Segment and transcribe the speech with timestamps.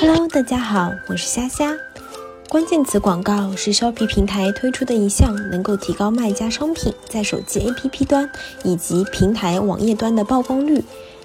[0.00, 1.76] Hello，大家好，我是虾虾。
[2.48, 8.28] 关键词广告是 Shopee 平台推出的一项能够提高卖家商品在手机 APP 端
[8.64, 10.82] 以及平台网页端的曝光率。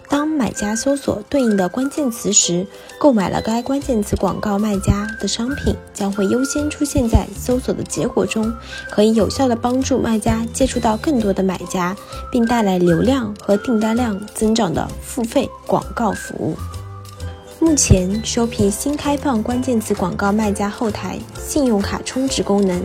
[0.07, 2.65] 当买家搜索对应的关键词时，
[2.99, 8.53] 购买了该关键词广告卖家的商品将会优先出现在搜索的结果中，
[8.89, 11.95] 可以有效的帮助卖家接触到更多的买家，
[12.31, 16.55] 并带来流量和订单量增长的付费广告服务。
[17.59, 22.81] 目前，Shopee 新开放关键词广告卖家后台信用卡充值功能，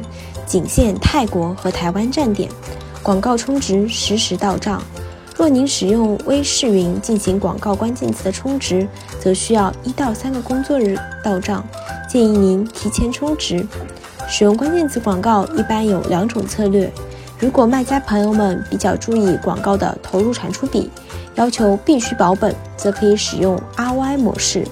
[0.47, 2.49] 仅限泰国和台湾站点，
[3.03, 4.83] 广告充值实时到账。
[5.41, 8.87] 若您使用微视云进行广告关键词的充值，
[9.19, 11.67] 则需要一到三个工作日到账，
[12.07, 13.67] 建议您提前充值。
[14.29, 16.93] 使用关键词广告一般有两种策略，
[17.39, 20.91] 如果卖家朋友们比较注意广告的投入产出比，
[21.37, 24.67] 要求必须保本，则可以使用 ROI 模式。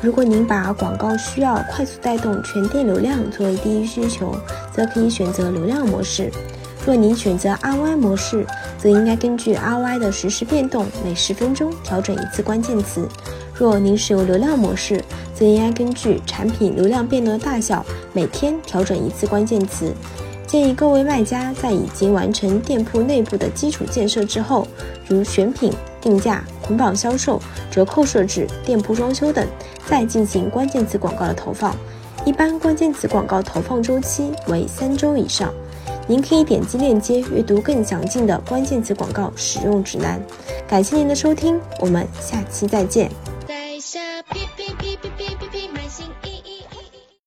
[0.00, 4.34] 如果您把广告需要快速带动全店流量作为第一需求，
[4.72, 6.32] 则可以选择流量模式。
[6.86, 8.46] 若您选择 RY 模式，
[8.78, 13.02] 则应该根据 RY 的实时变动，每十分钟调整一次关键词；
[13.54, 19.92] 若您使用流量模式，则应该根据产品流量变动的大小，每天调整一次关键词。
[20.46, 24.66] 建议各位卖家在已经完成店铺内部的基础建设之后，
[25.06, 25.70] 如选品、
[26.00, 29.46] 定价、捆绑销售、折扣设置、店铺装修等，
[29.86, 31.76] 再进行关键词广告的投放。
[32.24, 35.52] 一般关键词广告投放周期为三周以上。
[36.10, 40.20] 您可以点击链接阅读更详尽的关键词广告使用指南。
[40.66, 43.08] 感谢您的收听我们下期再见。